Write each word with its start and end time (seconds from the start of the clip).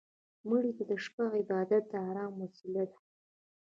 مړه 0.47 0.71
ته 0.77 0.83
د 0.89 0.91
شپه 1.03 1.25
عبادت 1.37 1.83
د 1.89 1.93
ارام 2.09 2.33
وسيله 2.41 2.83
ده 2.91 2.97